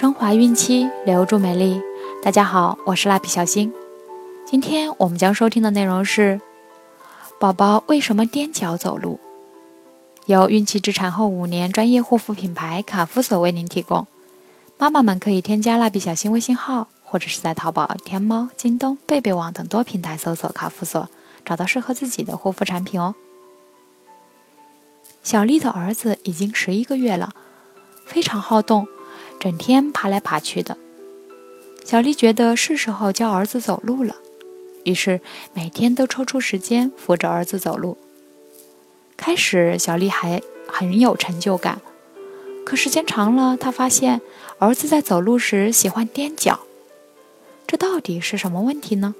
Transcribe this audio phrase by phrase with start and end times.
[0.00, 1.82] 升华孕期，留住美丽。
[2.22, 3.74] 大家好，我是蜡笔小新。
[4.46, 6.40] 今天我们将收听的内容是：
[7.40, 9.18] 宝宝为什么踮脚走路？
[10.26, 14.06] 由孕期至产后五年专业护肤品牌卡夫索为您提供。
[14.78, 21.08] 妈妈们可以添加蜡笔小新微信号，或者是在淘宝、天猫、京东、贝贝网等多平台搜索卡夫索，
[21.44, 23.16] 找到适合自己的护肤产品哦。
[25.24, 27.32] 小丽的儿子已经十一个月了，
[28.06, 28.86] 非常好动。
[29.40, 30.76] 整天爬来爬去的，
[31.84, 34.16] 小丽觉得是时候教儿子走路了，
[34.84, 35.20] 于是
[35.54, 37.96] 每天都抽出时间扶着儿子走路。
[39.16, 41.80] 开始，小丽还很有成就感，
[42.64, 44.20] 可时间长了，她发现
[44.58, 46.60] 儿子在走路时喜欢踮脚，
[47.66, 49.14] 这到底是什么问题呢？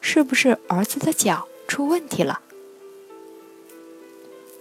[0.00, 2.40] 是不是儿子的脚出问题了？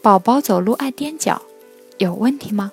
[0.02, 1.42] 宝宝走路爱踮脚，
[1.98, 2.72] 有问题吗？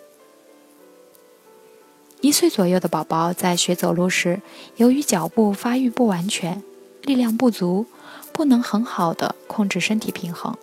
[2.22, 4.40] 一岁左右的宝宝在学走路时，
[4.76, 6.62] 由于脚部发育不完全，
[7.02, 7.86] 力量不足，
[8.32, 10.56] 不能很好的控制身体平衡，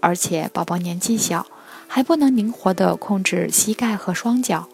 [0.00, 1.46] 而且宝宝年纪小，
[1.88, 4.68] 还不能灵活的控制膝盖和双脚，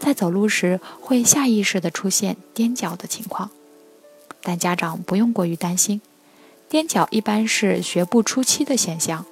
[0.00, 3.50] 在走路时会下意识的出现踮脚的情况。
[4.42, 6.00] 但家长不用过于担心，
[6.68, 9.24] 踮脚一般是学步初期的现象，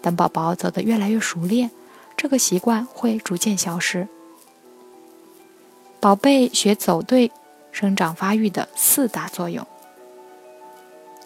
[0.00, 1.72] 等宝宝走得越来越熟练，
[2.16, 4.06] 这个习惯会逐渐消失。
[6.06, 7.32] 宝贝学走对
[7.72, 9.66] 生长发育的四大作用：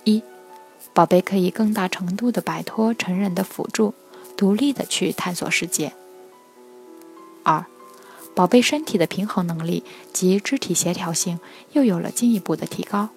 [0.05, 0.23] 一、
[0.95, 3.93] 宝贝可以更大程度的摆脱成人的辅助，
[4.39, 5.91] 独立的去探索世界；
[7.43, 7.67] 二、
[8.35, 11.39] 宝贝身体的平衡能力及肢体协调性
[11.73, 13.09] 又有了进一步的提高；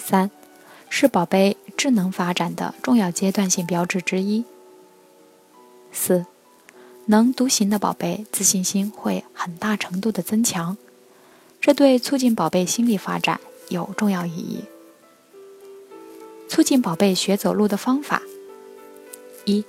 [0.00, 0.32] 三、
[0.88, 4.42] 是宝贝智能发展的重要阶段性标志之一；
[5.92, 6.26] 四。
[7.10, 10.76] 能独行的宝贝自信心会很大程度的增强，
[11.58, 14.64] 这对促进宝贝心理发展有重要意义。
[16.50, 18.20] 促进宝贝学走路的方法：
[19.46, 19.64] 一、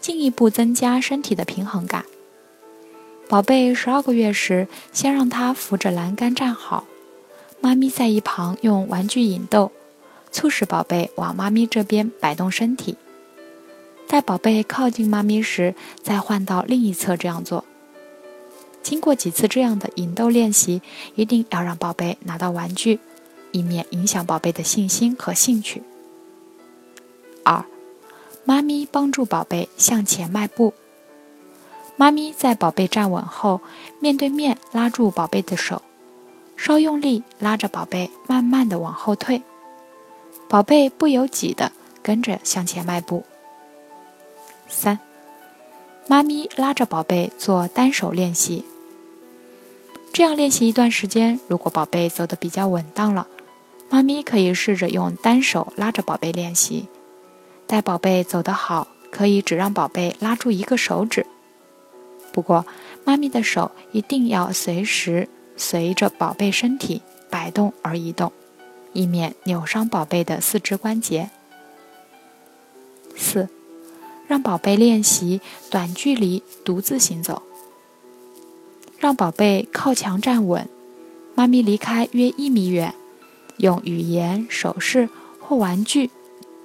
[0.00, 2.06] 进一步增加身体的平衡感。
[3.28, 6.86] 宝贝十二个月时，先让他扶着栏杆站好，
[7.60, 9.70] 妈咪在一旁用玩具引逗，
[10.32, 12.96] 促使宝贝往妈咪这边摆动身体。
[14.06, 17.64] 在宝贝靠近妈咪时，再换到另一侧这样做。
[18.82, 20.82] 经过几次这样的引逗练习，
[21.14, 23.00] 一定要让宝贝拿到玩具，
[23.50, 25.82] 以免影响宝贝的信心和兴趣。
[27.42, 27.64] 二，
[28.44, 30.74] 妈咪帮助宝贝向前迈步。
[31.96, 33.60] 妈咪在宝贝站稳后，
[34.00, 35.82] 面对面拉住宝贝的手，
[36.56, 39.42] 稍用力拉着宝贝，慢慢的往后退。
[40.48, 41.72] 宝贝不由己的
[42.02, 43.24] 跟着向前迈步。
[44.74, 44.98] 三，
[46.08, 48.64] 妈咪拉着宝贝做单手练习。
[50.12, 53.28] 这样练习一段时间，如果宝贝走得比较稳当了，
[53.88, 56.88] 妈咪可以试着用单手拉着宝贝练习。
[57.68, 61.24] 待宝贝走得好，可以只让宝贝拉住一个手指。
[62.32, 62.66] 不过，
[63.04, 68.32] 妈咪的手一定要随时随着宝贝身体摆动而移动，
[68.92, 71.30] 以免扭伤宝贝的四肢关节。
[73.16, 73.48] 四。
[74.26, 75.40] 让宝贝练习
[75.70, 77.42] 短距离独自行走，
[78.98, 80.68] 让宝贝靠墙站稳，
[81.34, 82.94] 妈咪离开约一米远，
[83.58, 85.08] 用语言、手势
[85.40, 86.10] 或玩具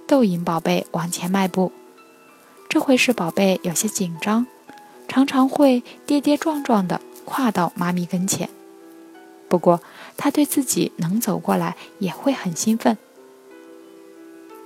[0.08, 1.72] 逗引宝贝往前迈步。
[2.70, 4.46] 这会使宝贝有些紧张，
[5.08, 8.50] 常常会跌跌撞撞地跨到妈咪跟前。
[9.50, 9.82] 不过，
[10.16, 12.98] 他对自己能走过来也会很兴奋。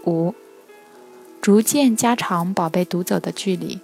[0.05, 0.35] 五。
[1.43, 3.81] 逐渐加长宝贝独走的距离，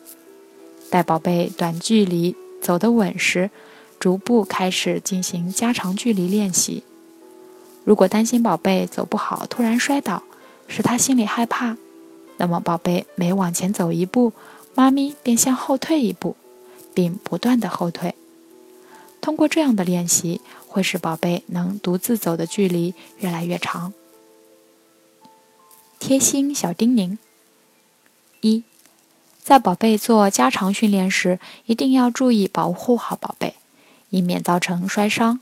[0.89, 3.51] 待宝贝短距离走得稳时，
[3.99, 6.85] 逐步开始进行加长距离练习。
[7.83, 10.23] 如果担心宝贝走不好突然摔倒，
[10.69, 11.75] 使他心里害怕，
[12.37, 14.31] 那么宝贝每往前走一步，
[14.73, 16.37] 妈咪便向后退一步，
[16.93, 18.15] 并不断的后退。
[19.19, 23.93] 通过这样的练习，会使宝贝能独自走的距离越来越长。
[25.99, 27.17] 贴心小叮咛。
[28.41, 28.63] 一，
[29.43, 33.55] 在宝贝做加长训练时，一定要注意保护好宝贝，
[34.09, 35.39] 以免造成摔伤，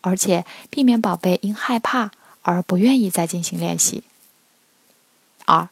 [0.00, 2.10] 而且避免宝贝因害怕
[2.42, 4.02] 而不愿意再进行练习。
[5.46, 5.68] 二，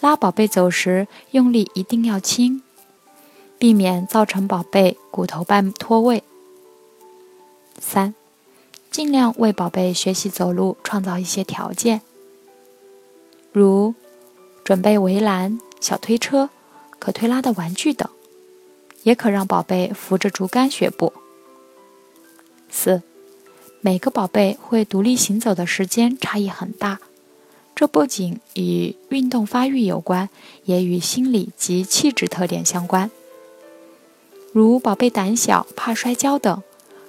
[0.00, 2.62] 拉宝贝走时用力一定要轻，
[3.58, 6.24] 避免造成宝贝骨头半脱位。
[7.78, 8.14] 三，
[8.90, 12.00] 尽量为宝贝学习走路创造一些条件，
[13.52, 13.94] 如
[14.64, 15.60] 准备围栏。
[15.82, 16.48] 小推车、
[17.00, 18.08] 可推拉的玩具等，
[19.02, 21.12] 也可让宝贝扶着竹竿学步。
[22.70, 23.02] 四，
[23.80, 27.00] 每个宝贝会独立行走的时间差异很大，
[27.74, 30.28] 这不仅与运动发育有关，
[30.66, 33.10] 也与心理及气质特点相关。
[34.52, 36.62] 如宝贝胆小、怕摔跤等，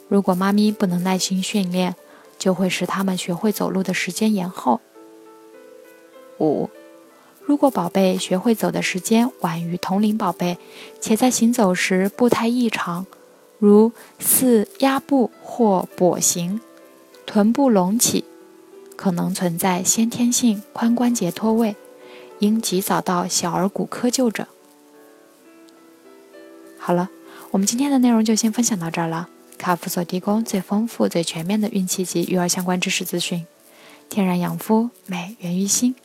[0.08, 1.96] 如果妈咪不能耐心训练，
[2.40, 4.82] 就会使他们学会走路的时间延后。
[6.40, 6.72] 五，
[7.46, 10.58] 如果宝贝学会走的时间晚于同龄宝贝，
[11.02, 13.06] 且在行走时步态异常。
[13.60, 16.60] 如似鸭步或跛行，
[17.26, 18.26] 臀部隆起，
[18.96, 21.76] 可能存在先天性髋关节脱位，
[22.40, 24.46] 应及早到小儿骨科就诊。
[26.78, 27.10] 好了，
[27.52, 29.30] 我们今天的内容就先分享到这儿了。
[29.58, 33.46] 卡夫所提供最丰富、最全面的孕期及育儿相关知识资讯，
[34.10, 35.96] 天然养肤，美源于心。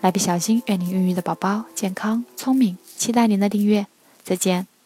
[0.00, 3.86] 蜡笔小新，愿您孕育的宝宝健康聪明，期待您的订阅。
[4.22, 4.77] 再见。